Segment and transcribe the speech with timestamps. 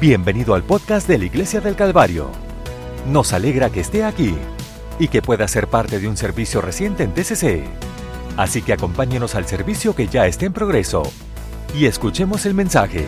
[0.00, 2.30] Bienvenido al podcast de la Iglesia del Calvario.
[3.06, 4.34] Nos alegra que esté aquí
[4.98, 7.64] y que pueda ser parte de un servicio reciente en TCC.
[8.38, 11.02] Así que acompáñenos al servicio que ya está en progreso
[11.78, 13.04] y escuchemos el mensaje.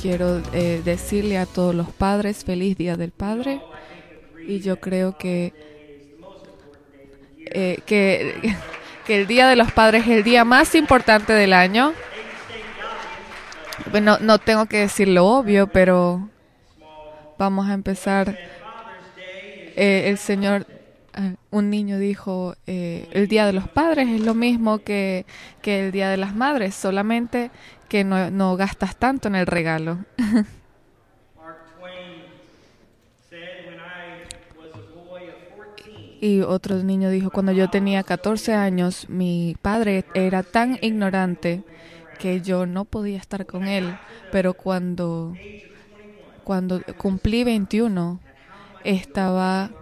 [0.00, 3.60] Quiero eh, decirle a todos los padres feliz Día del Padre
[4.46, 5.52] y yo creo que,
[7.46, 8.54] eh, que,
[9.06, 11.92] que el Día de los Padres es el día más importante del año.
[13.90, 16.28] Bueno, no tengo que decir lo obvio, pero
[17.38, 18.38] vamos a empezar.
[19.74, 20.66] Eh, el Señor,
[21.14, 25.26] eh, un niño dijo, eh, el Día de los Padres es lo mismo que,
[25.62, 27.50] que el Día de las Madres, solamente
[27.88, 29.98] que no, no gastas tanto en el regalo.
[36.22, 41.64] Y otro niño dijo, cuando yo tenía 14 años, mi padre era tan ignorante
[42.20, 43.98] que yo no podía estar con él,
[44.30, 45.34] pero cuando,
[46.44, 48.20] cuando cumplí 21,
[48.84, 49.72] estaba,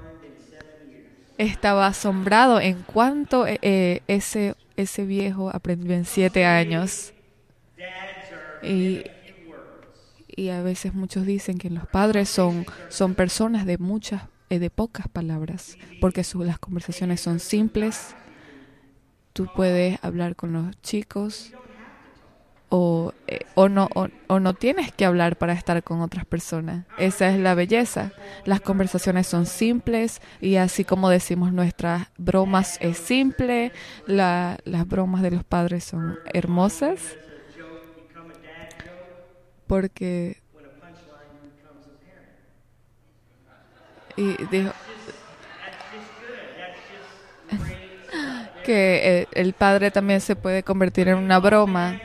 [1.37, 7.13] estaba asombrado en cuanto eh, ese, ese viejo aprendió en 7 años.
[8.63, 9.03] Y,
[10.27, 14.23] y a veces muchos dicen que los padres son, son personas de muchas
[14.59, 18.15] de pocas palabras, porque su, las conversaciones son simples.
[19.33, 21.53] Tú puedes hablar con los chicos
[22.69, 26.87] o, eh, o, no, o, no tienes que hablar para estar con otras personas.
[26.99, 28.13] Esa es la belleza.
[28.45, 33.73] Las conversaciones son simples y así como decimos nuestras bromas es simple,
[34.07, 37.17] la, las bromas de los padres son hermosas
[39.71, 40.40] porque
[44.51, 44.73] dijo
[48.65, 52.01] que el padre también se puede convertir en una broma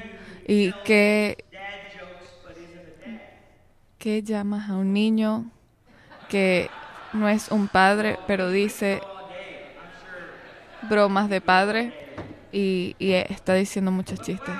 [0.47, 1.43] y que
[3.97, 5.51] ¿qué llamas a un niño
[6.29, 6.69] que
[7.13, 9.01] no es un padre pero dice
[10.89, 11.93] bromas de padre
[12.51, 14.55] y, y está diciendo muchos chistes.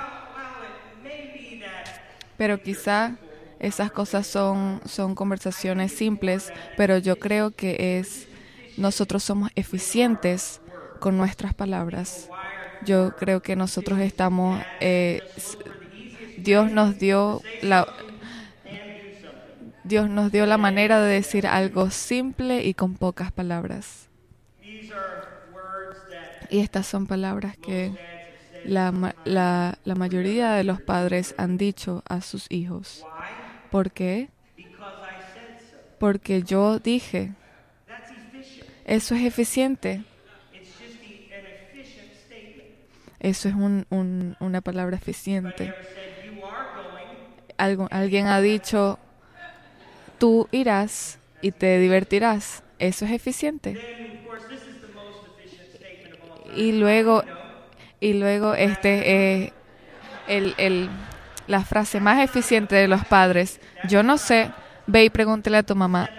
[2.36, 3.16] Pero quizá
[3.58, 8.28] esas cosas son, son conversaciones simples, pero yo creo que es
[8.76, 10.60] nosotros somos eficientes
[11.00, 12.28] con nuestras palabras.
[12.84, 15.22] Yo creo que nosotros estamos, eh,
[16.36, 17.86] Dios nos dio la,
[19.84, 24.08] Dios nos dio la manera de decir algo simple y con pocas palabras.
[26.48, 27.92] Y estas son palabras que
[28.64, 33.04] la, la, la mayoría de los padres han dicho a sus hijos.
[33.76, 34.30] ¿Por qué?
[35.98, 37.34] Porque yo dije,
[38.86, 40.02] eso es eficiente.
[43.20, 45.74] Eso es un, un, una palabra eficiente.
[47.58, 48.98] Alguien ha dicho,
[50.16, 52.62] tú irás y te divertirás.
[52.78, 53.78] Eso es eficiente.
[56.54, 57.24] Y luego,
[58.00, 59.52] y luego este es
[60.28, 60.88] el, el,
[61.46, 63.60] la frase más eficiente de los padres.
[63.88, 64.50] Yo no sé,
[64.86, 66.10] ve y pregúntele a tu mamá.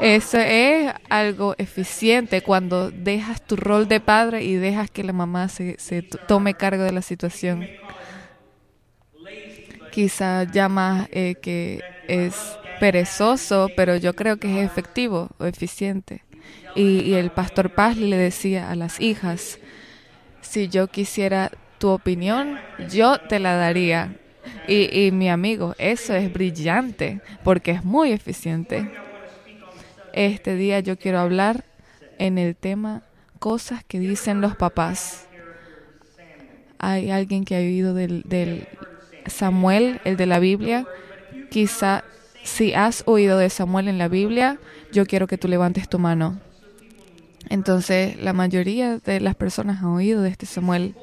[0.00, 5.48] Eso es algo eficiente cuando dejas tu rol de padre y dejas que la mamá
[5.48, 7.68] se, se tome cargo de la situación.
[9.92, 12.34] Quizá llama eh, que es
[12.78, 16.24] perezoso, pero yo creo que es efectivo o eficiente.
[16.74, 19.58] Y, y el pastor Paz le decía a las hijas,
[20.40, 22.58] si yo quisiera tu opinión,
[22.90, 24.14] yo te la daría.
[24.68, 28.92] Y, y, mi amigo, eso es brillante porque es muy eficiente.
[30.12, 31.64] Este día yo quiero hablar
[32.18, 33.02] en el tema
[33.38, 35.26] cosas que dicen los papás.
[36.78, 38.68] Hay alguien que ha oído del, del
[39.26, 40.86] Samuel, el de la Biblia.
[41.50, 42.04] Quizá
[42.42, 44.58] si has oído de Samuel en la Biblia,
[44.92, 46.40] yo quiero que tú levantes tu mano.
[47.48, 50.94] Entonces, la mayoría de las personas han oído de este Samuel.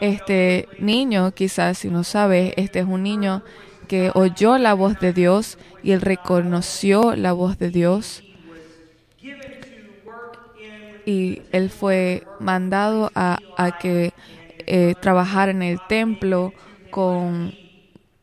[0.00, 3.42] Este niño, quizás si no sabes, este es un niño
[3.88, 8.24] que oyó la voz de Dios y él reconoció la voz de Dios.
[11.04, 14.12] Y él fue mandado a, a que
[14.66, 16.52] eh, trabajara en el templo
[16.90, 17.54] con,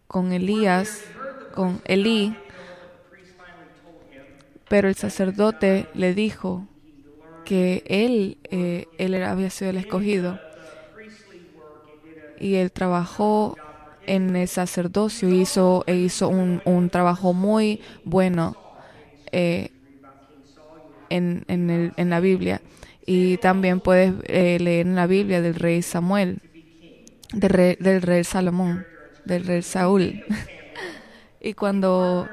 [0.07, 1.03] con Elías,
[1.53, 2.35] con Elí.
[4.69, 6.67] Pero el sacerdote le dijo
[7.43, 10.39] que él, eh, él había sido el escogido
[12.39, 13.55] y él trabajó
[14.05, 18.55] en el sacerdocio hizo, e hizo un, un trabajo muy bueno
[19.31, 19.69] eh,
[21.09, 22.61] en, en, el, en, la Biblia.
[23.05, 26.39] Y también puedes eh, leer en la Biblia del rey Samuel.
[27.33, 28.85] del rey, del rey Salomón,
[29.25, 30.23] del rey Saúl.
[31.39, 32.27] y cuando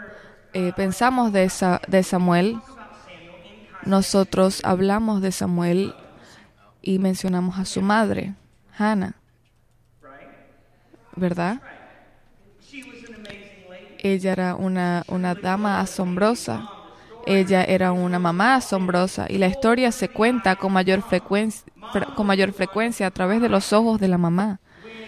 [0.54, 1.50] eh, pensamos de,
[1.88, 2.58] de Samuel,
[3.84, 5.94] nosotros hablamos de Samuel
[6.80, 8.34] y mencionamos a su madre,
[8.78, 9.14] Hannah.
[11.16, 11.60] ¿Verdad?
[13.98, 16.70] Ella era una, una dama asombrosa.
[17.26, 21.64] Ella era una mamá asombrosa y la historia se cuenta con mayor, frecuencia,
[22.14, 24.60] con mayor frecuencia a través de los ojos de la mamá.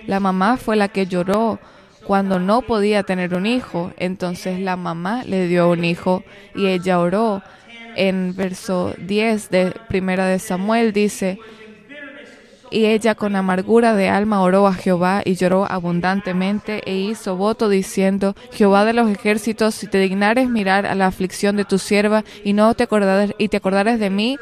[0.07, 1.61] La mamá fue la que lloró
[2.09, 3.93] cuando no podía tener un hijo.
[3.99, 7.43] Entonces la mamá le dio un hijo y ella oró.
[7.95, 11.39] En verso 10 de Primera de Samuel dice,
[12.71, 17.69] y ella con amargura de alma oró a Jehová y lloró abundantemente e hizo voto
[17.69, 22.25] diciendo, Jehová de los ejércitos, si te dignares mirar a la aflicción de tu sierva
[22.45, 24.39] y no te acordares, y te acordares de mí,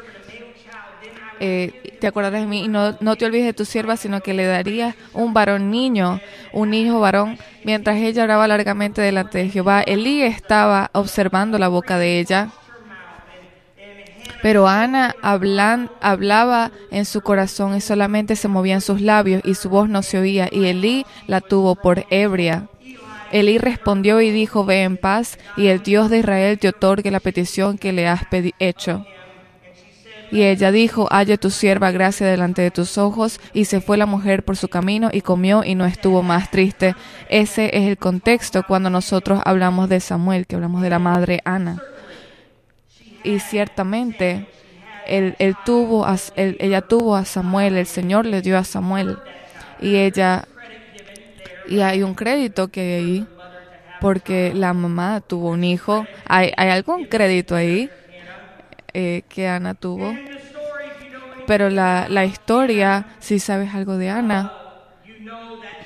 [1.39, 4.33] eh, te acordarás de mí y no, no te olvides de tu sierva, sino que
[4.33, 6.19] le darías un varón niño,
[6.53, 7.37] un hijo varón.
[7.63, 12.49] Mientras ella oraba largamente delante de Jehová, Elí estaba observando la boca de ella.
[14.41, 19.89] Pero Ana hablaba en su corazón y solamente se movían sus labios y su voz
[19.89, 22.67] no se oía, y Elí la tuvo por ebria.
[23.31, 27.19] Elí respondió y dijo, ve en paz, y el Dios de Israel te otorgue la
[27.19, 28.21] petición que le has
[28.59, 29.05] hecho.
[30.31, 33.39] Y ella dijo, haya tu sierva gracia delante de tus ojos.
[33.53, 36.95] Y se fue la mujer por su camino y comió y no estuvo más triste.
[37.29, 41.81] Ese es el contexto cuando nosotros hablamos de Samuel, que hablamos de la madre Ana.
[43.23, 44.47] Y ciertamente
[45.07, 45.35] él,
[45.65, 46.05] tuvo
[46.35, 49.17] ella tuvo a Samuel, el Señor le dio a Samuel.
[49.79, 50.47] Y ella,
[51.67, 53.27] y hay un crédito que ahí,
[54.01, 56.05] porque la mamá tuvo un hijo.
[56.27, 57.89] ¿Hay, hay algún crédito ahí?
[58.93, 60.13] Eh, que Ana tuvo.
[61.45, 64.51] Pero la, la historia, si sabes algo de Ana,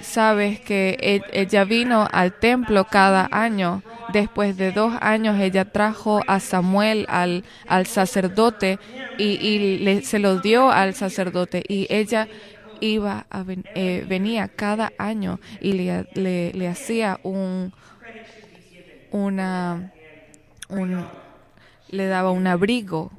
[0.01, 3.83] sabes que e, ella vino al templo cada año.
[4.13, 8.79] Después de dos años ella trajo a Samuel al, al sacerdote
[9.17, 12.27] y, le, se lo dio al sacerdote y ella
[12.81, 13.45] iba a
[13.75, 17.71] eh, venía cada año y le, le, le hacía un
[19.11, 19.91] una
[20.69, 21.05] un,
[21.89, 23.11] le daba un abrigo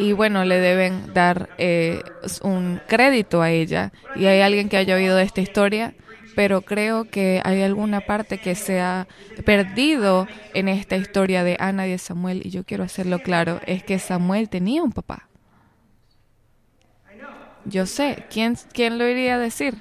[0.00, 2.02] y bueno, le deben dar eh,
[2.42, 3.92] un crédito a ella.
[4.16, 5.94] Y hay alguien que haya oído esta historia,
[6.34, 9.06] pero creo que hay alguna parte que se ha
[9.44, 13.82] perdido en esta historia de Ana y de Samuel, y yo quiero hacerlo claro, es
[13.82, 15.28] que Samuel tenía un papá.
[17.66, 19.74] Yo sé, ¿quién, quién lo iría a decir?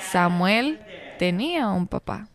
[0.00, 0.80] Samuel
[1.18, 2.28] tenía un papá.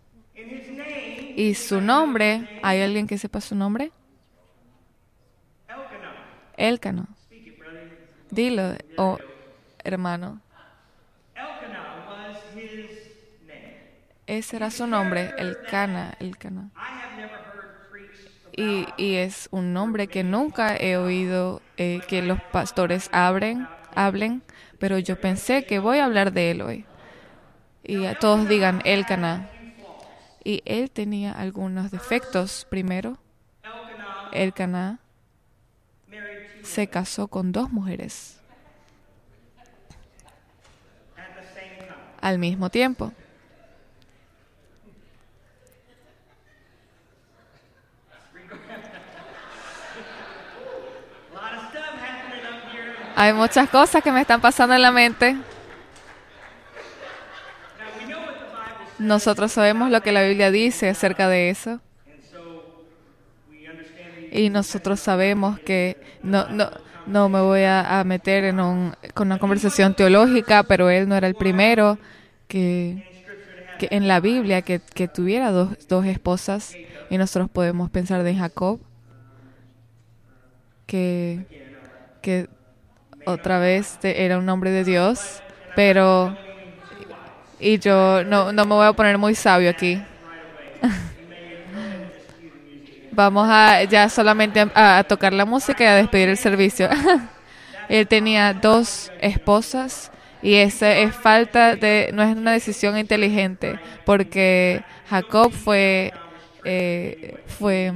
[1.36, 3.92] Y su nombre, ¿hay alguien que sepa su nombre?
[6.58, 7.08] Elcano.
[8.30, 9.18] Dilo, oh,
[9.84, 10.42] hermano.
[14.28, 16.72] Ese era su nombre, Elcana, Elcana.
[18.52, 24.42] Y, y es un nombre que nunca he oído eh, que los pastores hablen, hablen,
[24.80, 26.86] pero yo pensé que voy a hablar de él hoy.
[27.84, 29.50] Y todos digan Elcana.
[30.44, 33.18] Y él tenía algunos defectos primero.
[34.32, 35.00] Elcana
[36.66, 38.38] se casó con dos mujeres
[42.22, 43.12] al mismo tiempo.
[53.18, 55.38] Hay muchas cosas que me están pasando en la mente.
[58.98, 61.80] Nosotros sabemos lo que la Biblia dice acerca de eso.
[64.36, 66.70] Y nosotros sabemos que no, no,
[67.08, 71.28] no me voy a, meter en un, con una conversación teológica, pero él no era
[71.28, 71.98] el primero
[72.50, 73.08] que,
[73.80, 76.76] que en la Biblia que, que tuviera dos, dos, esposas.
[77.10, 78.82] Y nosotros podemos pensar de Jacob,
[80.86, 81.46] que,
[82.22, 82.50] que
[83.26, 85.42] otra vez era un hombre de Dios,
[85.78, 86.38] pero...
[87.58, 90.04] Y yo no, no me voy a poner muy sabio aquí.
[93.16, 96.90] Vamos a ya solamente a, tocar la música y a despedir el servicio.
[97.90, 104.84] Él tenía dos esposas y esa es falta de, no es una decisión inteligente, porque
[105.10, 106.12] Jacob fue,
[106.66, 107.94] eh, fue,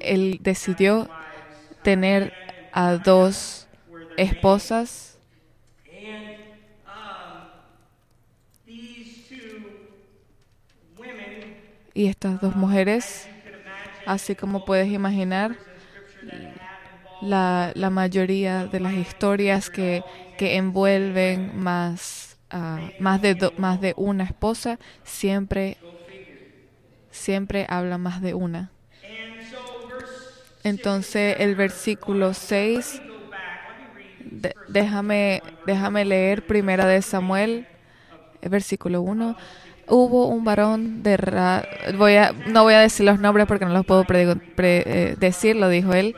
[0.00, 1.08] él decidió
[1.82, 2.32] tener
[2.72, 3.68] a dos
[4.16, 5.18] esposas
[11.94, 13.28] y estas dos mujeres
[14.06, 15.56] Así como puedes imaginar,
[17.22, 20.02] la, la mayoría de las historias que,
[20.36, 25.76] que envuelven más ah, más, de más de una esposa, siempre,
[27.10, 28.72] siempre habla más de una.
[30.64, 33.02] Entonces el versículo 6,
[34.68, 37.66] déjame, déjame leer primera de Samuel,
[38.40, 39.36] el versículo 1
[39.92, 41.18] hubo un varón de
[41.98, 45.68] voy a no voy a decir los nombres porque no los puedo eh, decir lo
[45.68, 46.16] dijo él.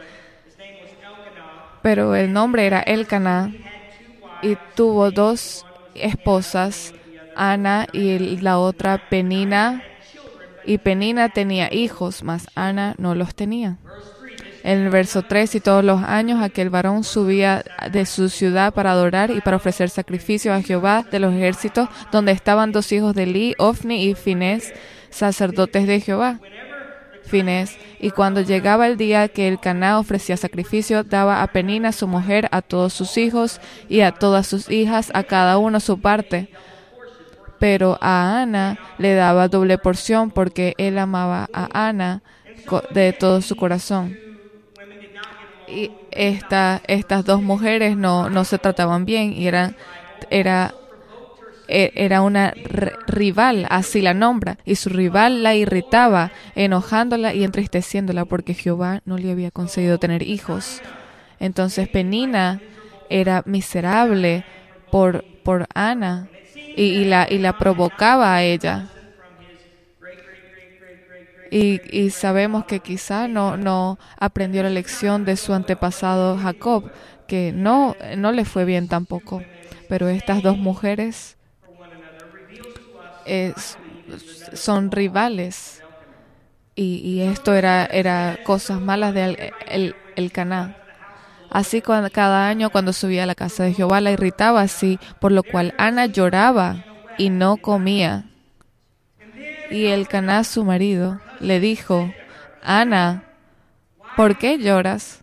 [1.82, 3.52] Pero el nombre era Elcaná
[4.42, 6.94] y tuvo dos esposas
[7.34, 9.82] Ana y la otra Penina.
[10.64, 13.76] Y Penina tenía hijos mas Ana no los tenía
[14.64, 18.92] en el verso 3, y todos los años aquel varón subía de su ciudad para
[18.92, 23.26] adorar y para ofrecer sacrificio a Jehová de los ejércitos, donde estaban dos hijos de
[23.26, 24.72] Li, Ofni y Finés,
[25.10, 26.40] sacerdotes de Jehová.
[27.24, 32.08] Finés, y cuando llegaba el día que el Caná ofrecía sacrificio, daba a Penina su
[32.08, 36.48] mujer, a todos sus hijos y a todas sus hijas, a cada uno su parte.
[37.58, 42.22] Pero a Ana le daba doble porción porque él amaba a Ana
[42.94, 44.23] de todo su corazón
[45.68, 49.76] y esta, estas dos mujeres no, no se trataban bien y eran,
[50.30, 50.74] era,
[51.68, 52.54] e, era una
[53.06, 59.18] rival, así la nombra, y su rival la irritaba, enojándola y entristeciéndola porque Jehová no
[59.18, 60.82] le había concedido tener hijos.
[61.40, 62.60] Entonces Penina
[63.10, 64.44] era miserable
[64.90, 66.28] por, por Ana
[66.76, 68.88] y, la, y la provocaba a ella.
[71.50, 76.90] Y, sabemos que quizá no, no aprendió la lección de su antepasado Jacob,
[77.28, 79.42] que no, no le fue bien tampoco.
[79.88, 81.36] Pero estas dos mujeres
[84.52, 85.82] son rivales.
[86.76, 90.76] Y, esto era, era cosas malas de el, el, Caná.
[91.50, 95.44] Así cada año cuando subía a la casa de Jehová la irritaba así, por lo
[95.44, 96.84] cual Ana lloraba
[97.16, 98.24] y no comía.
[99.70, 102.12] Y el Caná, su marido, le dijo,
[102.62, 103.24] Ana,
[104.16, 105.22] ¿por qué lloras?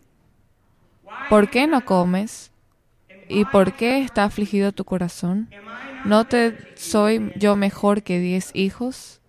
[1.28, 2.50] ¿Por qué no comes?
[3.28, 5.48] ¿Y por qué está afligido tu corazón?
[6.04, 9.20] ¿No te soy yo mejor que diez hijos?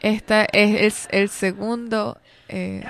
[0.00, 2.18] Este es el, segundo.
[2.48, 2.84] Eh,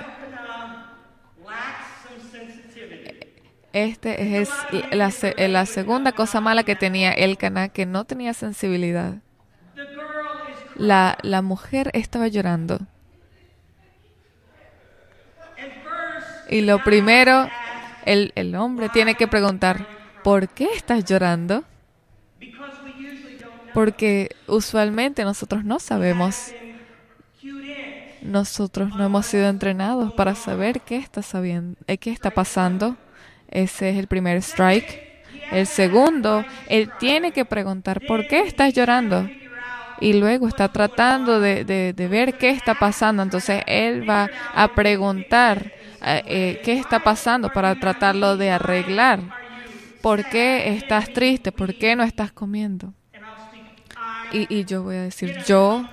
[3.75, 4.49] este es
[4.93, 5.13] la,
[5.49, 9.17] la, segunda cosa mala que tenía el Cana, que no tenía sensibilidad
[10.77, 12.81] la, la mujer estaba llorando.
[16.51, 17.49] Y lo primero,
[18.05, 19.87] el, el hombre tiene que preguntar,
[20.23, 21.65] ¿por qué estás llorando?
[23.73, 26.53] Porque usualmente nosotros no sabemos.
[28.21, 32.97] Nosotros no hemos sido entrenados para saber qué está sabiendo, eh, qué está pasando.
[33.49, 35.25] Ese es el primer strike.
[35.51, 39.29] El segundo, él tiene que preguntar, ¿por qué estás llorando?
[40.03, 43.23] Y luego está tratando de, de, ver qué está pasando.
[43.23, 45.73] Entonces él va a preguntar
[46.05, 49.21] eh, eh, qué está pasando para tratarlo de arreglar.
[50.01, 51.53] ¿Por qué estás triste?
[51.53, 52.93] ¿Por qué no estás comiendo?
[54.33, 55.87] Y, y yo voy a decir, yo,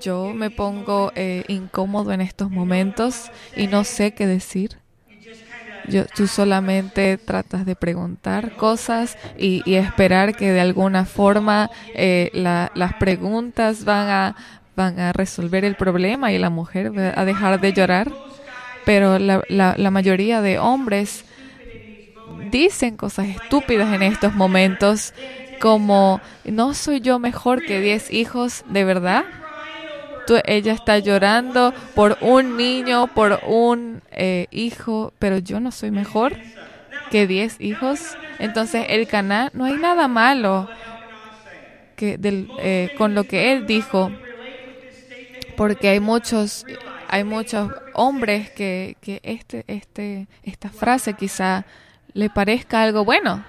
[0.00, 4.78] yo me pongo eh, incómodo en estos momentos y no sé qué decir.
[5.88, 12.94] Yo, tú solamente tratas de preguntar cosas y, esperar que de alguna forma eh, las
[12.94, 14.36] preguntas van a,
[14.74, 18.10] van a resolver el problema y la mujer va a dejar de llorar.
[18.84, 21.24] Pero la, la, mayoría de hombres
[22.50, 25.12] dicen cosas estúpidas en estos momentos
[25.60, 29.24] como, ¿no soy yo mejor que diez hijos de verdad?
[30.44, 36.36] Ella está llorando por un niño, por un eh, hijo, pero yo no soy mejor
[37.10, 38.16] que diez hijos.
[38.38, 40.68] Entonces, el Caná, no hay nada malo
[41.98, 44.10] eh, con lo que él dijo,
[45.56, 46.66] porque hay muchos,
[47.08, 51.64] hay muchos hombres que, que este, este, esta frase quizá
[52.12, 53.44] le parezca algo bueno,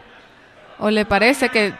[0.79, 1.73] o le parece que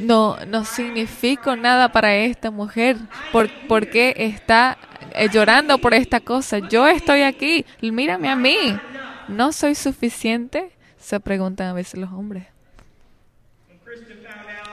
[0.00, 2.96] no, no significo nada para esta mujer.
[3.32, 4.78] ¿Por, qué está
[5.14, 6.58] eh, llorando por esta cosa?
[6.58, 8.56] Yo estoy aquí, mírame a mí.
[9.28, 10.72] ¿No soy suficiente?
[10.98, 12.46] Se preguntan a veces los hombres.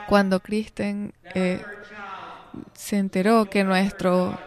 [0.07, 1.61] Cuando Kristen eh,
[2.73, 4.39] se enteró que nuestro,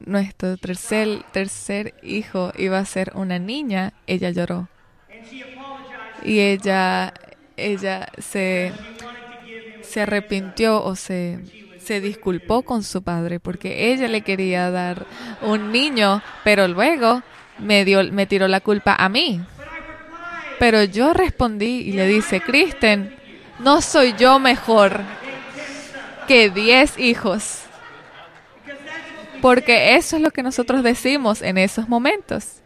[0.00, 4.68] nuestro tercer, tercer hijo iba a ser una niña, ella lloró.
[6.24, 7.12] Y ella,
[7.56, 8.72] ella se
[9.82, 11.38] se arrepintió o se,
[11.82, 15.06] se disculpó con su padre porque ella le quería dar
[15.42, 17.22] un niño, pero luego
[17.58, 19.40] me, dio, me tiró la culpa a mí.
[20.58, 23.16] Pero yo respondí y le dice, Kristen,
[23.58, 25.00] no soy yo mejor
[26.28, 27.62] que diez hijos.
[29.40, 32.60] Porque eso es lo que nosotros decimos en esos momentos.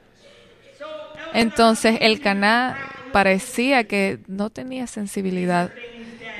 [1.32, 2.78] Entonces el Caná
[3.12, 5.70] parecía que no tenía sensibilidad.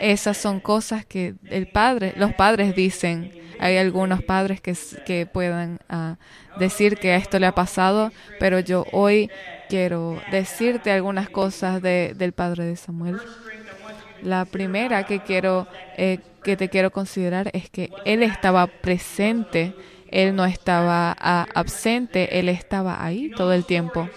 [0.01, 3.33] Esas son cosas que el padre, los padres dicen.
[3.59, 4.77] Hay algunos padres que,
[5.07, 6.17] que puedan ah,
[6.59, 9.31] decir que esto le ha pasado, pero yo hoy
[9.71, 13.17] quiero decirte algunas cosas de, del padre de Samuel.
[14.23, 19.75] La primera que quiero eh, que te quiero considerar es que él estaba presente,
[20.13, 24.09] él no estaba ah, absente, él estaba ahí todo el tiempo.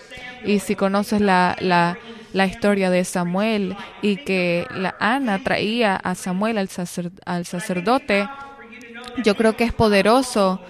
[0.46, 1.98] Y si conoces la, la,
[2.34, 6.70] la historia de Samuel y que la Ana traía a Samuel al,
[7.26, 8.28] al sacerdote,
[9.24, 10.62] yo creo que es poderoso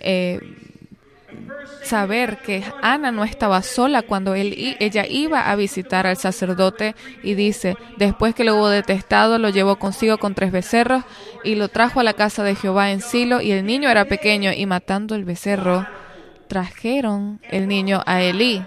[0.00, 0.40] eh,
[1.82, 7.34] saber que Ana no estaba sola cuando él, ella iba a visitar al sacerdote y
[7.34, 11.04] dice, después que lo hubo detestado, lo llevó consigo con tres becerros
[11.44, 14.52] y lo trajo a la casa de Jehová en Silo y el niño era pequeño
[14.52, 15.86] y matando el becerro,
[16.46, 18.62] trajeron el niño a Elí.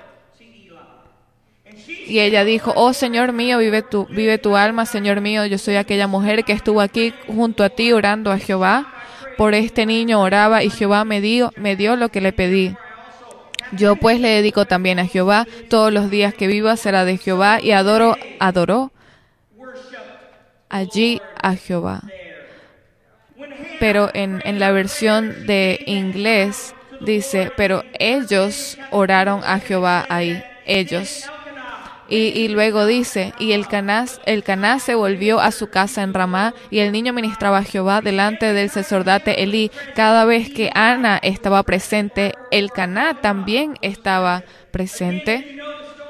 [2.11, 5.77] Y ella dijo, oh Señor mío, vive tu, vive tu alma, Señor mío, yo soy
[5.77, 8.93] aquella mujer que estuvo aquí junto a ti orando a Jehová.
[9.37, 12.75] Por este niño oraba y Jehová me dio, me dio lo que le pedí.
[13.71, 17.61] Yo pues le dedico también a Jehová, todos los días que viva será de Jehová
[17.61, 18.91] y adoro, adoró
[20.67, 22.01] allí a Jehová.
[23.79, 31.31] Pero en, en la versión de inglés dice, pero ellos oraron a Jehová ahí, ellos.
[32.13, 36.53] Y, luego dice, y el Caná, el Caná se volvió a su casa en Ramá,
[36.69, 39.71] y el niño ministraba a Jehová delante del sacerdote Elí.
[39.95, 45.57] Cada vez que Ana estaba presente, el Caná también estaba presente.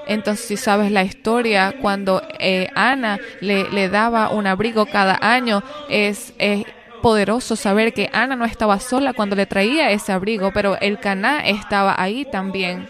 [0.08, 5.62] Entonces, si sabes la historia, cuando eh, Ana le, le, daba un abrigo cada año,
[5.88, 6.66] es, es
[7.04, 11.42] poderoso saber que Ana no estaba sola cuando le traía ese abrigo, pero el Caná
[11.46, 12.88] estaba ahí también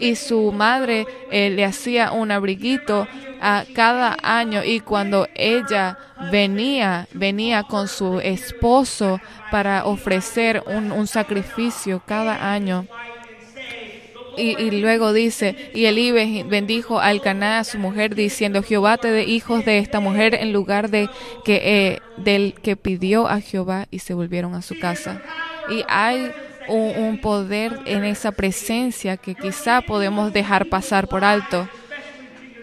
[0.00, 3.06] y su madre eh, le hacía un abriguito
[3.40, 5.98] a cada año y cuando ella
[6.30, 12.86] venía, venía con su esposo para ofrecer un, un sacrificio cada año.
[14.36, 16.10] Y, y, luego dice, y Elí
[16.42, 20.52] bendijo al Caná a su mujer diciendo, Jehová te dé hijos de esta mujer en
[20.52, 21.08] lugar de
[21.44, 25.22] que eh, del que pidió a Jehová y se volvieron a su casa.
[25.70, 26.32] Y hay
[26.68, 31.68] un, poder en esa presencia que quizá podemos dejar pasar por alto,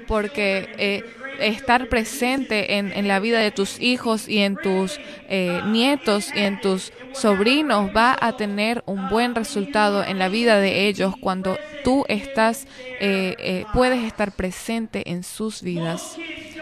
[0.08, 1.04] porque eh,
[1.42, 5.00] estar presente en, en, la vida de tus hijos y en tus
[5.30, 10.60] eh, nietos y en tus sobrinos va a tener un buen resultado en la vida
[10.60, 12.68] de ellos cuando tú estás,
[13.00, 16.18] eh, puedes estar presente en sus vidas.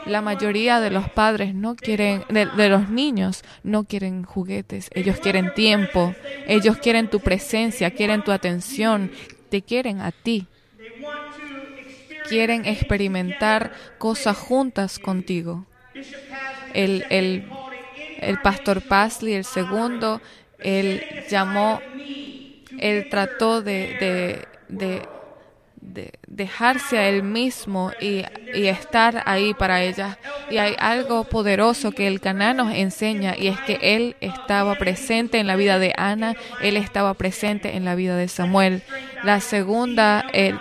[0.06, 5.54] La mayoría de los padres no quieren, de, los niños no quieren juguetes, ellos quieren
[5.54, 6.16] tiempo,
[6.48, 9.12] ellos quieren tu presencia, quieren tu atención,
[9.50, 10.48] te quieren a ti.
[12.30, 15.66] Quieren experimentar cosas juntas contigo.
[16.74, 17.50] El, el,
[18.20, 20.22] el pastor Pasley, el segundo,
[20.60, 21.82] él llamó,
[22.78, 25.02] él trató de, de de
[25.82, 30.18] dejarse a él mismo y, estar ahí para ella.
[30.50, 35.40] Y hay algo poderoso que el Caná nos enseña y es que él estaba presente
[35.40, 38.82] en la vida de Ana, él estaba presente en la vida de Samuel.
[39.24, 40.56] La segunda eh,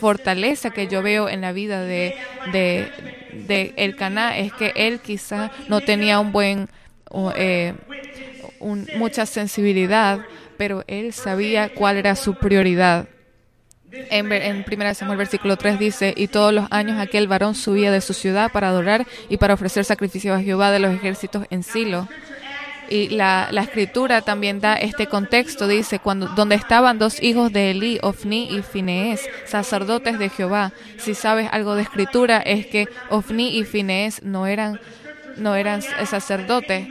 [0.00, 2.14] fortaleza que yo veo en la vida de,
[2.52, 6.68] de, el Caná es que él quizá no tenía un buen
[7.36, 7.74] eh,
[8.96, 10.20] mucha sensibilidad,
[10.56, 13.08] pero él sabía cuál era su prioridad.
[13.92, 18.00] En, en 1 Samuel versículo 3 dice, y todos los años aquel varón subía de
[18.00, 22.08] su ciudad para adorar y para ofrecer sacrificios a Jehová de los ejércitos en Silo.
[22.88, 27.70] Y la, la escritura también da este contexto, dice, cuando, donde estaban dos hijos de
[27.70, 30.72] Elí, Ofni y Finees, sacerdotes de Jehová.
[30.98, 34.80] Si sabes algo de escritura es que Ofni y Finees no eran,
[35.36, 36.88] no eran sacerdotes,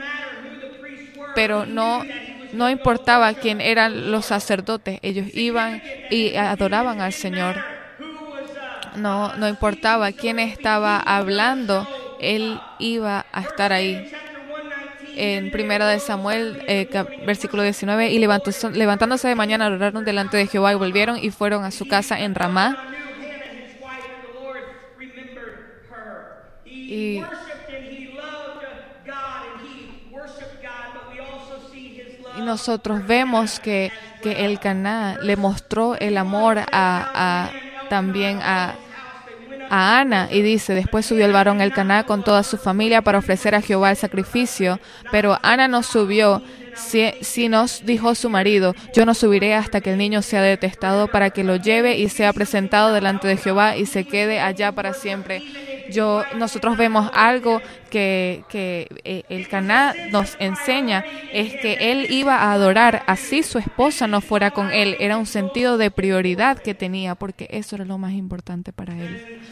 [1.34, 2.04] pero no
[2.52, 7.56] no importaba quién eran los sacerdotes, ellos iban y adoraban al Señor.
[8.96, 11.88] No, no importaba quién estaba hablando,
[12.20, 14.10] él iba a estar ahí.
[15.14, 16.88] En primera de Samuel, eh,
[17.26, 21.70] versículo 19, y levantándose de mañana adoraron delante de Jehová y volvieron y fueron a
[21.70, 22.88] su casa en Ramá.
[26.64, 27.22] Y
[32.31, 37.50] Y nosotros vemos que, que el Caná le mostró el amor a,
[37.88, 38.74] también a,
[39.74, 43.54] Ana y dice, después subió el varón el Caná con toda su familia para ofrecer
[43.54, 44.78] a Jehová el sacrificio,
[45.10, 46.42] pero Ana no subió,
[46.74, 51.08] si, si, nos dijo su marido, yo no subiré hasta que el niño sea detestado
[51.08, 54.92] para que lo lleve y sea presentado delante de Jehová y se quede allá para
[54.92, 55.42] siempre.
[55.92, 62.36] Yo, nosotros vemos algo que, que eh, el Caná nos enseña, es que él iba
[62.36, 64.96] a adorar así su esposa no fuera con él.
[64.98, 69.42] Era un sentido de prioridad que tenía, porque eso era lo más importante para él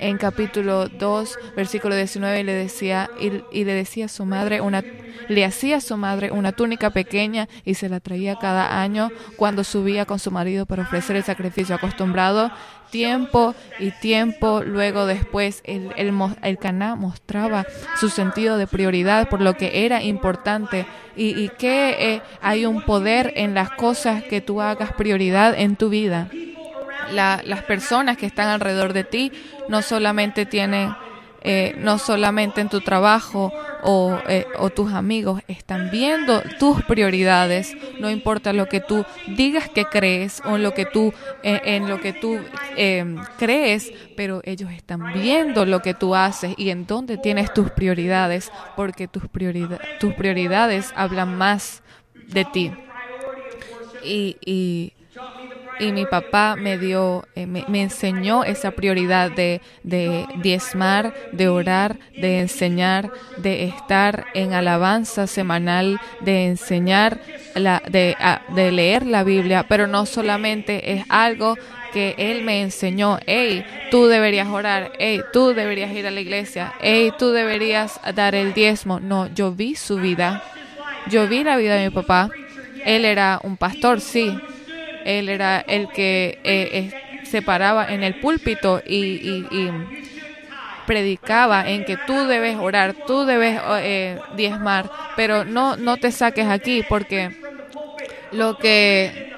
[0.00, 4.82] en capítulo 2, versículo 19, le decía, y, le decía a su madre, una,
[5.28, 9.64] le hacía a su madre una túnica pequeña y se la traía cada año cuando
[9.64, 12.50] subía con su marido para ofrecer el sacrificio acostumbrado.
[12.94, 17.66] Tiempo y tiempo, luego después el, el, el Caná mostraba
[17.98, 20.86] su sentido de prioridad por lo que era importante.
[21.16, 25.74] Y, y que eh, hay un poder en las cosas que tú hagas prioridad en
[25.74, 26.28] tu vida.
[27.10, 29.32] Las personas que están alrededor de ti
[29.68, 30.94] no solamente tienen,
[31.46, 33.52] eh, no solamente en tu trabajo
[33.82, 39.68] o, eh, o, tus amigos, están viendo tus prioridades, no importa lo que tú digas
[39.68, 42.38] que crees o en lo que tú, eh, en lo que tú
[43.38, 48.50] crees, pero ellos están viendo lo que tú haces y en dónde tienes tus prioridades,
[48.74, 49.24] porque tus,
[50.00, 51.82] tus prioridades hablan más
[52.28, 52.72] de ti.
[54.02, 54.94] Y
[55.78, 59.60] y mi papá me dio, eh, me, enseñó esa prioridad de,
[60.42, 67.20] diezmar, de orar, de enseñar, de estar en alabanza semanal, de enseñar,
[67.54, 68.16] la, de,
[68.54, 71.56] de leer la Biblia, pero no solamente es algo
[71.94, 76.74] que él me enseñó, hey, tú deberías orar, hey, tú deberías ir a la iglesia,
[76.80, 78.98] hey, tú deberías dar el diezmo.
[78.98, 80.42] No, yo vi su vida,
[81.08, 82.30] yo vi la vida de mi papá.
[82.84, 84.36] Él era un pastor, sí,
[85.04, 89.44] él era el que eh, se paraba en el púlpito y,
[90.86, 96.46] predicaba en que tú debes orar, tú debes eh, diezmar, pero no, no te saques
[96.46, 97.30] aquí porque
[98.32, 99.33] lo que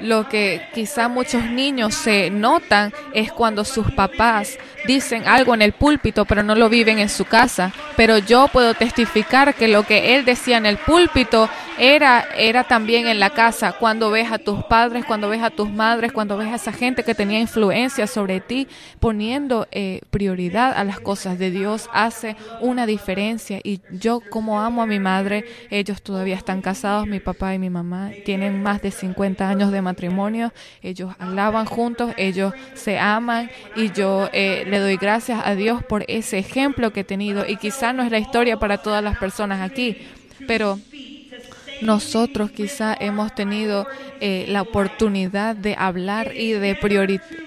[0.00, 5.72] lo que quizá muchos niños se notan es cuando sus papás dicen algo en el
[5.72, 7.72] púlpito, pero no lo viven en su casa.
[7.96, 13.06] Pero yo puedo testificar que lo que él decía en el púlpito era, era también
[13.06, 13.72] en la casa.
[13.72, 17.04] Cuando ves a tus padres, cuando ves a tus madres, cuando ves a esa gente
[17.04, 18.68] que tenía influencia sobre ti,
[19.00, 23.60] poniendo eh, prioridad a las cosas de Dios, hace una diferencia.
[23.62, 27.70] Y yo como amo a mi madre, ellos todavía están casados, mi papá y mi
[27.70, 33.90] mamá tienen más de 50 años de matrimonio, ellos alaban juntos, ellos se aman y
[33.92, 37.94] yo eh, le doy gracias a Dios por ese ejemplo que he tenido y quizá
[37.94, 39.96] no es la historia para todas las personas aquí,
[40.46, 40.78] pero
[41.80, 43.86] nosotros quizá hemos tenido
[44.20, 46.76] eh, la oportunidad de hablar y de,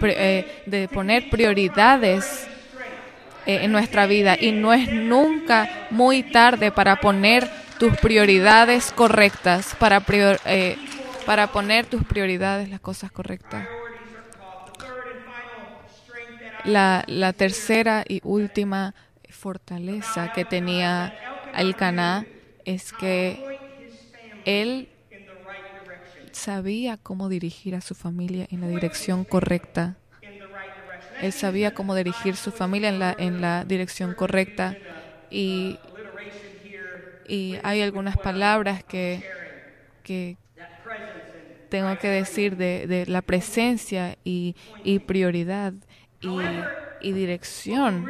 [0.01, 2.47] eh, de poner prioridades
[3.45, 7.49] en nuestra vida y no es nunca muy tarde para poner
[7.79, 10.01] tus prioridades correctas, para
[11.25, 13.67] para poner tus prioridades, las cosas correctas.
[16.63, 18.93] La, tercera y última
[19.29, 21.13] fortaleza que tenía
[21.55, 22.25] el Caná
[22.65, 23.43] es que
[24.45, 24.89] él
[26.31, 29.97] sabía cómo dirigir a su familia en la dirección correcta.
[31.21, 34.75] Él sabía cómo dirigir su familia en la, en la dirección correcta.
[35.29, 35.77] Y,
[37.27, 39.23] y hay algunas palabras que,
[40.03, 40.37] que,
[41.71, 44.55] tengo que decir de, la presencia y,
[45.07, 45.73] prioridad
[46.19, 48.07] y, dirección.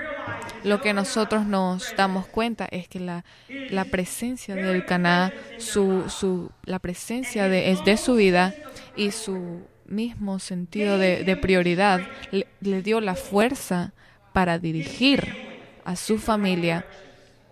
[0.63, 3.23] Lo que nosotros nos damos cuenta es que la,
[3.69, 8.53] la presencia del Caná, su, su, la presencia de, de su vida
[8.97, 13.93] y su mismo sentido de, prioridad le, le dio la fuerza
[14.33, 15.35] para dirigir
[15.85, 16.85] a su familia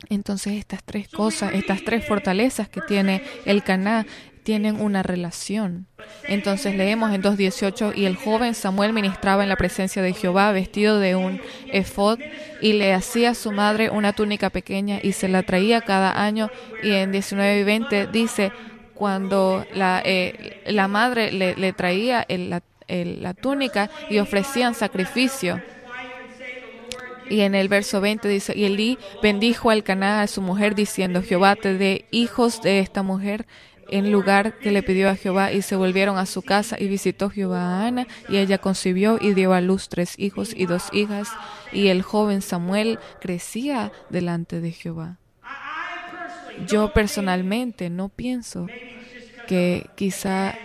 [0.07, 4.05] entonces estas tres cosas, estas tres fortalezas que tiene el Caná
[4.43, 5.87] tienen una relación.
[6.23, 10.99] Entonces leemos en 2.18, y el joven Samuel ministraba en la presencia de Jehová vestido
[10.99, 12.19] de un efod
[12.61, 16.49] y le hacía a su madre una túnica pequeña y se la traía cada año.
[16.83, 18.51] Y en 19 y 20 dice,
[18.93, 25.61] cuando la, eh, la madre le, traía la, la túnica y ofrecían sacrificio.
[27.29, 31.21] Y en el verso 20 dice, y Elí bendijo al Caná a su mujer diciendo,
[31.21, 33.45] Jehová te dé hijos de esta mujer
[33.91, 37.29] en lugar que le pidió a Jehová y se volvieron a su casa y visitó
[37.29, 41.29] Jehová a Ana y ella concibió y dio a luz tres hijos y dos hijas
[41.71, 45.17] y el joven Samuel crecía delante de Jehová.
[46.67, 48.67] Yo personalmente no pienso
[49.47, 50.55] que quizá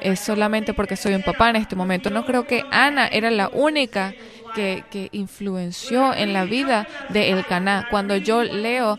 [0.00, 2.10] es solamente porque soy un papá en este momento.
[2.10, 4.14] No creo que Ana era la única
[4.56, 7.86] que, influenció en la vida de Elcaná.
[7.90, 8.98] Cuando yo leo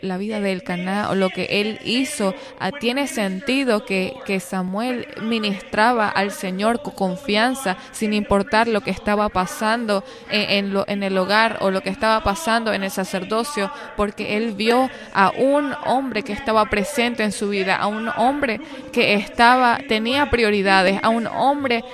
[0.00, 5.08] la vida de Elcaná o lo que él hizo, ah, tiene sentido que, que Samuel
[5.20, 11.02] ministraba al Señor con confianza, sin importar lo que estaba pasando en, en, lo, en
[11.02, 15.74] el hogar o lo que estaba pasando en el sacerdocio, porque él vio a un
[15.84, 18.60] hombre que estaba presente en su vida, a un hombre
[18.92, 21.84] que estaba, tenía prioridades, a un hombre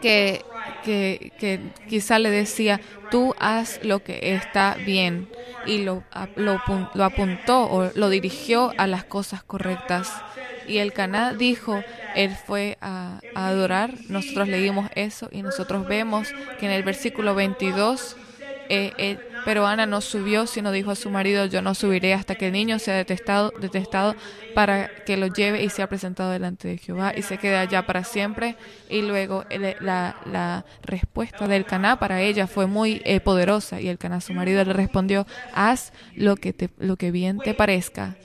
[0.00, 0.42] que,
[0.86, 5.28] que, quizá le decía, tú haz lo que está bien
[5.66, 6.04] y lo,
[6.36, 6.60] lo,
[6.94, 10.12] lo, apuntó o lo dirigió a las cosas correctas.
[10.68, 11.82] Y el Caná dijo,
[12.14, 18.16] él fue a, adorar, nosotros leímos eso y nosotros vemos que en el versículo 22
[18.68, 22.34] eh, eh, pero Ana no subió, sino dijo a su marido, yo no subiré hasta
[22.34, 24.16] que el niño sea detestado, detestado
[24.56, 28.02] para que lo lleve y sea presentado delante de Jehová y se quede allá para
[28.02, 28.56] siempre.
[28.90, 29.44] Y luego
[29.80, 34.64] la, respuesta del Caná para ella fue muy eh, poderosa y el Caná, su marido,
[34.64, 38.16] le respondió, haz lo que, te, lo que bien te parezca.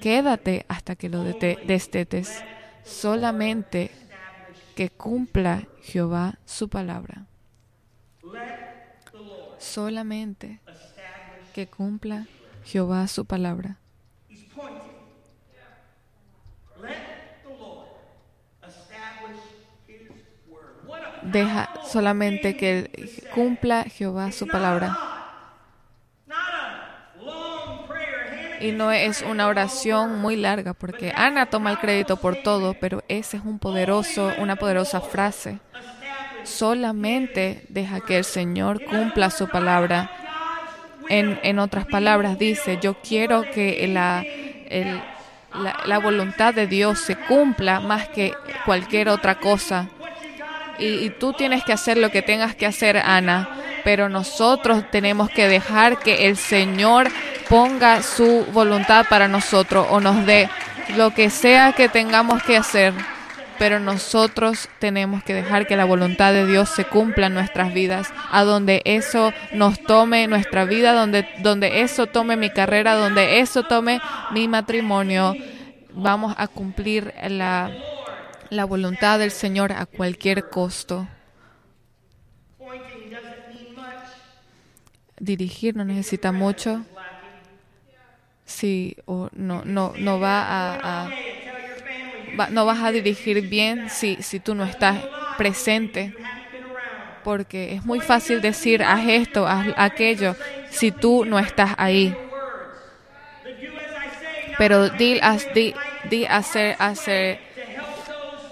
[0.00, 2.42] Quédate hasta que lo destetes,
[2.82, 3.92] solamente
[4.74, 7.26] que cumpla Jehová su palabra
[9.62, 10.60] solamente
[11.54, 12.26] que cumpla
[12.64, 13.78] Jehová su palabra.
[21.22, 24.98] Deja solamente que cumpla Jehová su palabra.
[28.60, 33.02] Y no es una oración muy larga porque Ana toma el crédito por todo, pero
[33.08, 35.58] ese es un poderoso, una poderosa frase
[36.44, 40.10] solamente deja que el Señor cumpla su palabra.
[41.08, 44.22] En, en otras palabras, dice, yo quiero que la,
[45.84, 49.88] la, voluntad de Dios se cumpla más que cualquier otra cosa.
[50.78, 53.48] Y tú tienes que hacer lo que tengas que hacer, Ana,
[53.84, 57.08] pero nosotros tenemos que dejar que el Señor
[57.48, 60.48] ponga su voluntad para nosotros o nos dé
[60.96, 62.94] lo que sea que tengamos que hacer
[63.62, 68.12] pero nosotros tenemos que dejar que la voluntad de Dios se cumpla en nuestras vidas,
[68.32, 73.62] a donde eso nos tome nuestra vida, donde, donde eso tome mi carrera, donde eso
[73.62, 74.00] tome
[74.32, 75.36] mi matrimonio.
[75.92, 77.70] Vamos a cumplir la,
[78.50, 81.06] la voluntad del Señor a cualquier costo.
[85.20, 86.84] Dirigir no necesita mucho.
[88.44, 91.21] Sí, o no, no, no va a, a
[92.50, 94.96] no vas a dirigir bien si, si tú no estás
[95.36, 96.12] presente.
[97.24, 100.34] Porque es muy fácil decir, haz esto, haz aquello,
[100.70, 102.14] si tú no estás ahí.
[104.58, 105.74] Pero di, haz, di
[106.26, 107.38] hacer, hacer,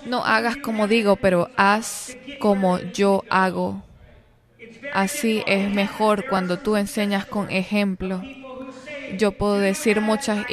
[0.07, 3.83] no hagas como digo, pero haz como yo hago.
[4.93, 8.23] Así es mejor cuando tú enseñas con ejemplo.
[9.17, 10.47] Yo puedo decir muchas,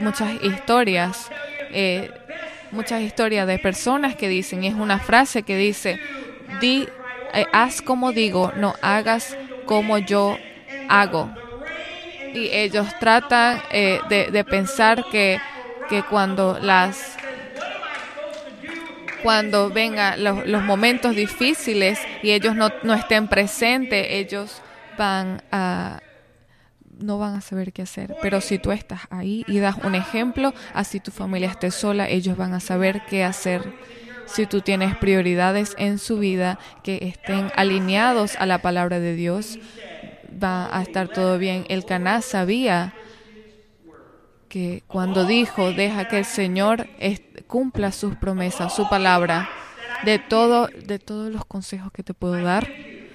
[0.00, 1.30] muchas historias
[1.72, 2.10] eh,
[2.76, 5.98] muchas historias de personas que dicen, es una frase que dice,
[6.60, 6.86] di,
[7.32, 10.38] eh, haz como digo, no hagas como yo
[10.88, 11.30] hago.
[12.34, 15.40] Y ellos tratan eh, de, de, pensar que,
[15.88, 17.16] que cuando las
[19.22, 24.62] cuando vengan los, los, momentos difíciles y ellos no, no estén presentes, ellos
[24.96, 26.00] van a,
[26.98, 28.16] no van a saber qué hacer.
[28.22, 32.36] Pero si tú estás ahí y das un ejemplo, así tu familia esté sola, ellos
[32.36, 33.74] van a saber qué hacer.
[34.26, 39.58] Si tú tienes prioridades en su vida que estén alineados a la palabra de Dios,
[40.42, 41.64] va a estar todo bien.
[41.68, 42.92] El Caná sabía
[44.48, 46.88] que cuando dijo, deja que el Señor
[47.46, 49.48] cumpla sus promesas, su palabra,
[50.04, 52.68] de todo, de todos los consejos que te puedo dar,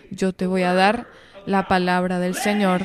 [0.10, 1.08] yo te voy a dar
[1.46, 2.84] la palabra del Señor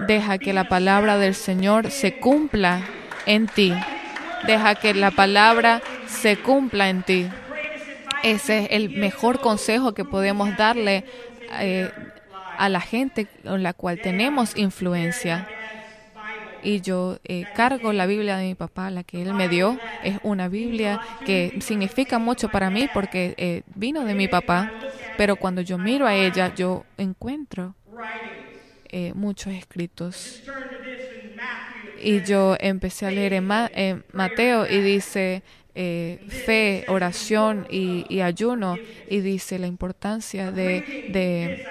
[0.00, 2.82] Deja que la palabra del Señor se cumpla
[3.24, 3.72] en ti.
[4.46, 7.28] Deja que la palabra se cumpla en ti.
[8.22, 11.04] Ese es el mejor consejo que podemos darle
[11.60, 11.90] eh,
[12.58, 15.48] a la gente con la cual tenemos influencia.
[16.62, 19.78] Y yo eh, cargo la Biblia de mi papá, la que él me dio.
[20.02, 24.72] Es una Biblia que significa mucho para mí porque eh, vino de mi papá.
[25.16, 27.74] Pero cuando yo miro a ella, yo encuentro
[28.90, 30.42] eh, muchos escritos.
[32.02, 35.42] Y yo empecé a leer en, Ma en Mateo y dice
[35.74, 38.76] eh, fe, oración y, y, ayuno
[39.08, 41.66] y dice la importancia de, de,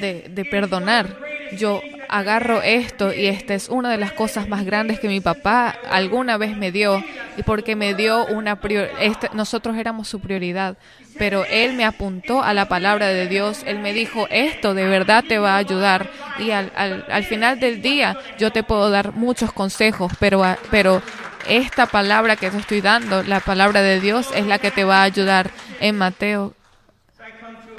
[0.00, 1.18] de, de perdonar.
[1.56, 5.74] Yo agarro esto y esta es una de las cosas más grandes que mi papá
[5.90, 7.02] alguna vez me dio
[7.36, 10.76] y porque me dio una prioridad, nosotros éramos su prioridad,
[11.18, 15.24] pero él me apuntó a la palabra de Dios, él me dijo, esto de verdad
[15.26, 19.12] te va a ayudar y al, al, al final del día yo te puedo dar
[19.12, 21.02] muchos consejos, pero, pero
[21.48, 25.00] esta palabra que te estoy dando, la palabra de Dios, es la que te va
[25.00, 26.54] a ayudar en Mateo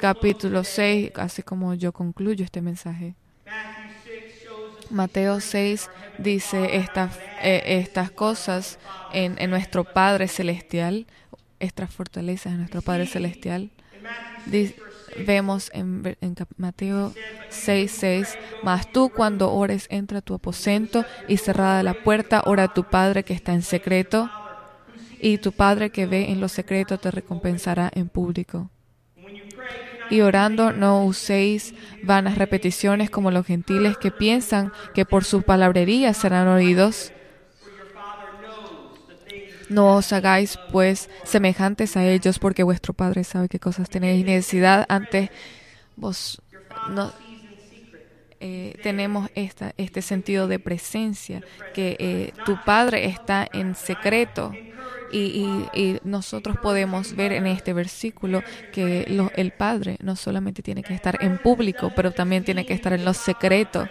[0.00, 3.14] capítulo 6, así como yo concluyo este mensaje.
[4.90, 8.78] Mateo 6 dice estas, eh, estas cosas
[9.12, 11.06] en, en, nuestro Padre Celestial,
[11.58, 13.70] estas fortalezas en nuestro Padre Celestial.
[14.46, 14.76] Dice,
[15.26, 17.12] vemos en, en Mateo
[17.50, 22.64] 6, 6, mas tú cuando ores entra a tu aposento y cerrada la puerta, ora
[22.64, 24.30] a tu Padre que está en secreto,
[25.20, 28.70] y tu Padre que ve en lo secreto te recompensará en público
[30.10, 36.12] y orando no uséis vanas repeticiones como los gentiles que piensan que por su palabrería
[36.14, 37.12] serán oídos.
[39.68, 44.84] No os hagáis, pues, semejantes a ellos, porque vuestro Padre sabe qué cosas tenéis necesidad.
[44.88, 45.30] Antes
[45.94, 46.42] vos
[46.88, 47.12] no,
[48.40, 51.42] eh, tenemos esta, este sentido de presencia,
[51.72, 54.52] que eh, tu Padre está en secreto
[55.12, 58.42] y, nosotros podemos ver en este versículo
[58.72, 62.92] que el Padre no solamente tiene que estar en público, pero también tiene que estar
[62.92, 63.88] en los secretos.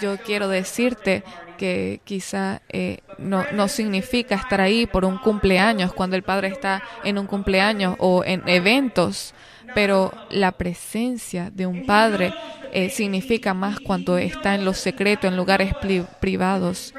[0.00, 1.22] Yo quiero decirte
[1.58, 6.82] que quizá eh, no, no significa estar ahí por un cumpleaños, cuando el Padre está
[7.04, 9.34] en un cumpleaños o en eventos,
[9.74, 12.32] pero la presencia de un Padre
[12.72, 15.74] eh, significa más cuando está en los secretos, en lugares
[16.20, 16.94] privados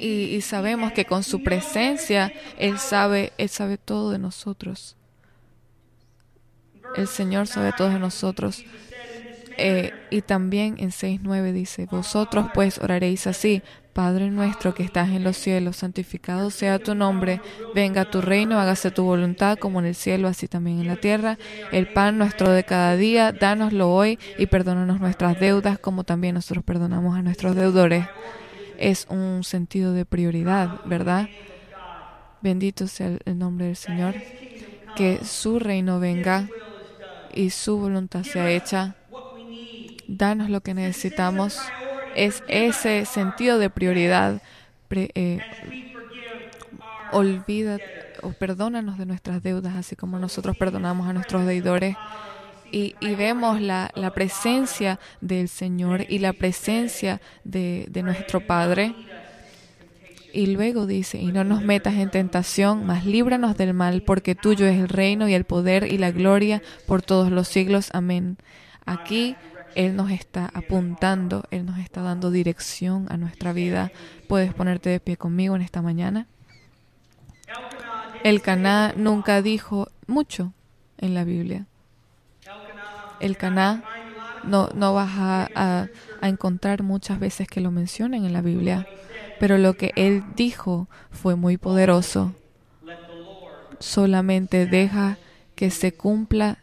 [0.00, 4.96] y, sabemos que con su presencia Él sabe, Él sabe todo de nosotros.
[6.96, 8.64] El Señor sabe todo de nosotros.
[9.62, 15.22] Eh, y también en 6.9 dice, vosotros pues oraréis así, Padre nuestro que estás en
[15.22, 17.42] los cielos, santificado sea tu nombre,
[17.74, 21.36] venga tu reino, hágase tu voluntad como en el cielo, así también en la tierra.
[21.72, 26.64] El pan nuestro de cada día, dánoslo hoy y perdónanos nuestras deudas como también nosotros
[26.64, 28.06] perdonamos a nuestros deudores
[28.80, 31.28] es un sentido de prioridad, ¿verdad?
[32.40, 34.14] Bendito sea el nombre del Señor.
[34.96, 36.48] Que su reino venga
[37.32, 38.96] y su voluntad sea hecha.
[40.08, 41.60] Danos lo que necesitamos.
[42.16, 44.42] Es ese sentido de prioridad.
[44.90, 45.38] Eh,
[47.12, 47.78] olvida
[48.22, 51.96] o perdónanos de nuestras deudas, así como nosotros perdonamos a nuestros deudores
[52.72, 58.94] y, vemos la, presencia del Señor y la presencia de, nuestro Padre.
[60.32, 64.66] Y luego dice, y no nos metas en tentación, mas líbranos del mal, porque tuyo
[64.66, 67.90] es el reino y el poder y la gloria por todos los siglos.
[67.92, 68.36] Amén.
[68.86, 69.34] Aquí
[69.74, 73.90] Él nos está apuntando, Él nos está dando dirección a nuestra vida.
[74.28, 76.28] ¿Puedes ponerte de pie conmigo en esta mañana?
[78.22, 80.52] El Caná nunca dijo mucho
[80.98, 81.66] en la Biblia
[83.20, 83.84] el Caná
[84.44, 85.88] no, no vas a,
[86.22, 88.86] encontrar muchas veces que lo mencionen en la Biblia,
[89.38, 92.34] pero lo que él dijo fue muy poderoso.
[93.78, 95.16] Solamente deja
[95.54, 96.58] que se cumpla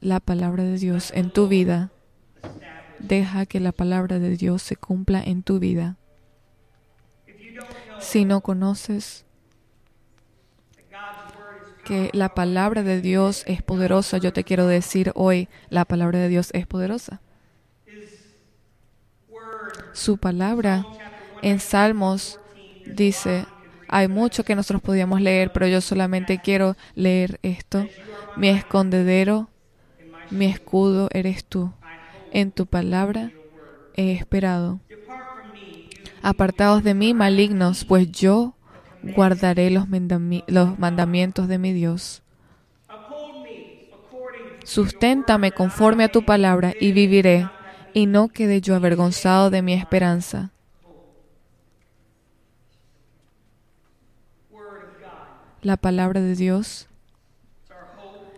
[0.00, 1.90] la palabra de Dios en tu vida.
[2.98, 5.96] Deja que la palabra de Dios se cumpla en tu vida.
[8.00, 9.24] Si no conoces
[11.88, 16.28] que la palabra de Dios es poderosa, yo te quiero decir hoy, la palabra de
[16.28, 17.22] Dios es poderosa.
[19.94, 20.84] Su palabra
[21.40, 22.40] en Salmos
[22.84, 23.46] dice,
[23.88, 27.86] hay mucho que nosotros podíamos leer, pero yo solamente quiero leer esto.
[28.36, 29.48] Mi escondedero,
[30.28, 31.72] mi escudo eres tú.
[32.32, 33.32] En tu palabra
[33.94, 34.80] he esperado.
[36.20, 38.57] Apartados de mí, malignos, pues yo
[39.02, 39.88] guardaré los,
[40.78, 42.22] mandamientos de mi Dios.
[44.64, 47.48] Susténtame conforme a tu palabra y viviré,
[47.94, 50.50] y no quede yo avergonzado de mi esperanza.
[55.62, 56.88] La palabra de Dios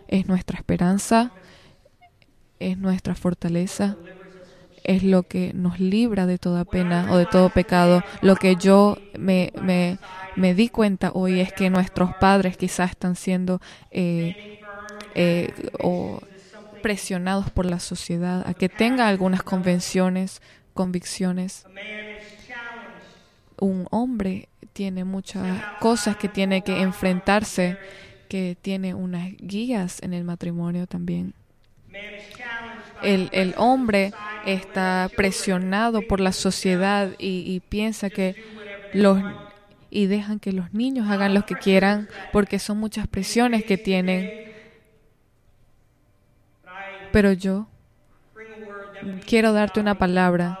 [0.07, 1.31] es nuestra esperanza,
[2.59, 3.97] es nuestra fortaleza,
[4.83, 8.03] es lo que nos libra de toda pena o de todo pecado.
[8.21, 9.99] Lo que yo me, me,
[10.35, 13.61] me di cuenta hoy es que nuestros padres quizás están siendo
[13.91, 14.59] eh,
[15.15, 15.53] eh,
[16.81, 20.41] presionados por la sociedad a que tenga algunas convenciones,
[20.73, 21.65] convicciones.
[23.59, 27.77] Un hombre tiene muchas cosas que tiene que enfrentarse,
[28.27, 31.35] que tiene unas guías en el matrimonio también.
[33.03, 34.13] El, el hombre
[34.45, 38.35] está presionado por la sociedad y, piensa que
[38.93, 39.21] los
[39.89, 44.51] y dejan que los niños hagan lo que quieran porque son muchas presiones que tienen.
[47.11, 47.67] Pero yo
[49.27, 50.59] quiero darte una palabra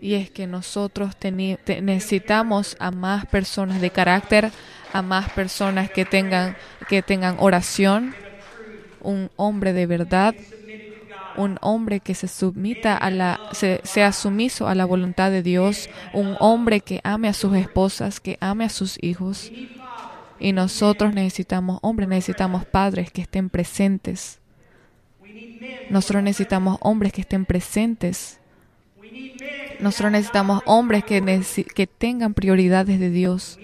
[0.00, 4.50] y es que nosotros necesitamos a más personas de carácter,
[4.92, 6.56] a más personas que tengan
[6.88, 8.14] que tengan oración,
[9.00, 10.34] un hombre de verdad,
[11.36, 16.36] un hombre que se submita a la, sea sumiso a la voluntad de Dios, un
[16.40, 19.50] hombre que ame a sus esposas, que ame a sus hijos.
[20.38, 24.40] Y nosotros necesitamos hombres, necesitamos padres que estén presentes.
[25.90, 28.40] Nosotros necesitamos hombres que estén presentes.
[29.80, 31.42] Nosotros necesitamos hombres que,
[31.74, 33.58] que tengan prioridades de Dios.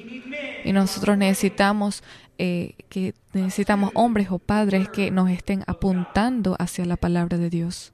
[0.64, 2.02] Y nosotros necesitamos
[2.44, 7.92] eh, que necesitamos hombres o padres que nos estén apuntando hacia la palabra de Dios.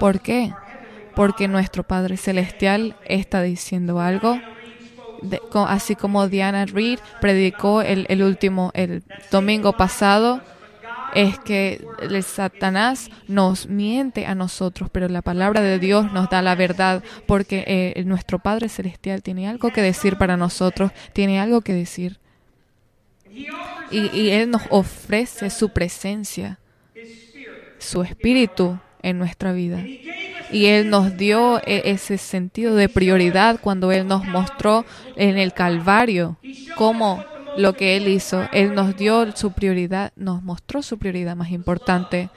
[0.00, 0.54] ¿Por qué?
[1.14, 4.40] Porque nuestro Padre Celestial está diciendo algo.
[5.68, 10.40] así como Diana Reed predicó el, el último, el domingo pasado,
[11.14, 16.40] es que el Satanás nos miente a nosotros, pero la palabra de Dios nos da
[16.40, 21.60] la verdad, porque eh, nuestro Padre Celestial tiene algo que decir para nosotros, tiene algo
[21.60, 22.23] que decir.
[23.90, 26.58] Y, Él nos ofrece su presencia,
[27.78, 29.84] su espíritu en nuestra vida.
[30.50, 34.84] Y Él nos dio e, ese sentido de prioridad cuando Él nos mostró
[35.16, 36.38] en el Calvario
[36.76, 37.24] cómo
[37.56, 38.48] lo que Él hizo.
[38.52, 42.30] Él nos dio su prioridad, nos mostró su prioridad más importante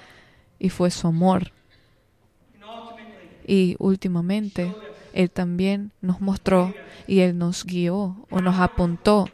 [0.60, 1.52] y fue su amor.
[3.46, 4.76] Y últimamente,
[5.14, 6.74] Él también nos mostró
[7.08, 9.30] y Él nos guió o nos apuntó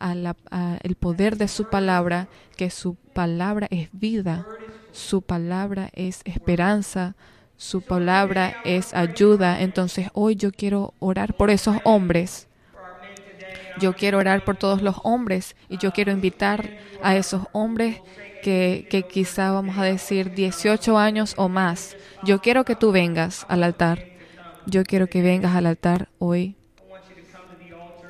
[0.00, 4.46] el poder de su palabra, que su palabra es vida,
[4.92, 7.14] su palabra es esperanza,
[7.56, 9.60] su palabra es ayuda.
[9.60, 12.48] Entonces hoy yo quiero orar por esos hombres.
[13.80, 18.00] Yo quiero orar por todos los hombres y yo quiero invitar a esos hombres
[18.42, 21.96] que, que quizá vamos a decir 18 años o más.
[22.22, 24.06] Yo quiero que tú vengas al altar.
[24.66, 26.56] Yo quiero que vengas al altar hoy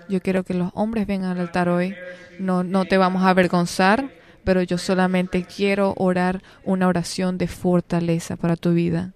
[0.09, 1.95] yo quiero que los hombres vengan al altar hoy.
[2.39, 4.11] No, no te vamos a avergonzar,
[4.45, 9.13] pero yo solamente quiero orar una oración de fortaleza para tu vida.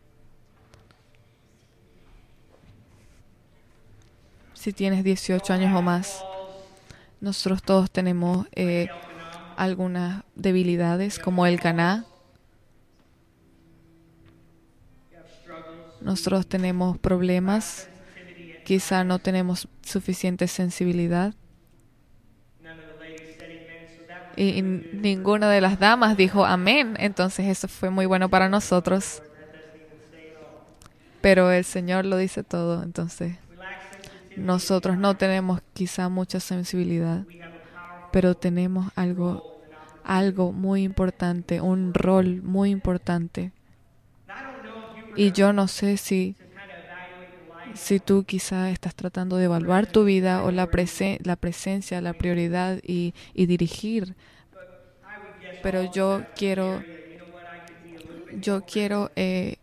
[4.54, 6.24] Si tienes 18 años o más,
[7.20, 8.88] nosotros todos tenemos eh,
[9.56, 12.04] algunas debilidades como el caná.
[16.00, 17.88] Nosotros tenemos problemas
[18.68, 21.32] Quizá no tenemos suficiente sensibilidad.
[24.36, 26.94] Y, ninguna de las damas dijo amén.
[26.98, 29.22] Entonces eso fue muy bueno para nosotros.
[31.22, 32.82] Pero el Señor lo dice todo.
[32.82, 33.38] Entonces
[34.36, 37.24] nosotros no tenemos quizá mucha sensibilidad,
[38.12, 39.62] pero tenemos algo,
[40.04, 43.50] algo muy importante, un rol muy importante.
[45.16, 46.36] Y yo no sé si
[47.74, 50.68] si tú quizá estás tratando de evaluar tu vida o la,
[51.22, 54.14] la presencia, la prioridad y, dirigir,
[55.62, 56.82] pero yo quiero,
[58.38, 59.56] yo quiero, eh,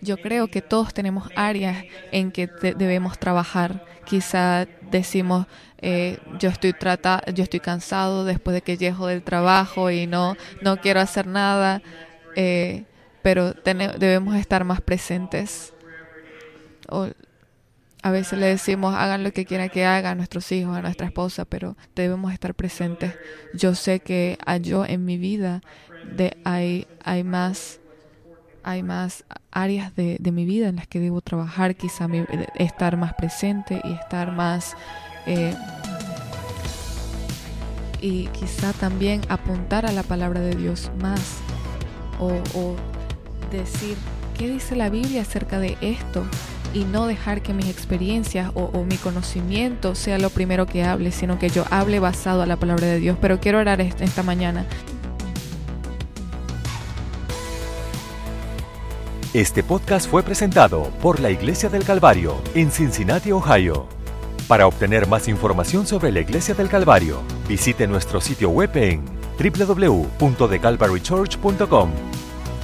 [0.00, 3.84] yo creo que todos tenemos áreas en que debemos trabajar.
[4.04, 5.46] Quizá decimos,
[5.78, 10.36] eh, yo estoy trata, yo estoy cansado después de que llego del trabajo y no,
[10.62, 11.82] no quiero hacer nada,
[12.36, 12.84] eh,
[13.22, 15.74] pero debemos estar más presentes
[16.88, 17.08] o
[18.02, 21.06] a veces le decimos hagan lo que quieran que hagan a nuestros hijos, a nuestra
[21.06, 23.14] esposa, pero debemos estar presentes.
[23.54, 25.62] Yo sé que yo en mi vida
[26.16, 27.80] de, hay, hay más
[28.62, 32.06] hay más áreas de, de, mi vida en las que debo trabajar, quizá
[32.56, 34.76] estar más presente y estar más
[35.26, 35.54] eh,
[38.02, 41.38] y quizá también apuntar a la palabra de Dios más
[42.20, 42.76] o, o
[43.50, 43.96] decir
[44.36, 46.26] qué dice la Biblia acerca de esto
[46.74, 51.38] y no dejar que mis experiencias o, mi conocimiento sea lo primero que hable, sino
[51.38, 53.16] que yo hable basado a la palabra de Dios.
[53.20, 54.66] Pero quiero orar esta mañana.
[59.34, 63.86] Este podcast fue presentado por la Iglesia del Calvario en Cincinnati, Ohio.
[64.48, 69.04] Para obtener más información sobre la Iglesia del Calvario, visite nuestro sitio web en
[69.38, 71.90] www.thecalvarychurch.com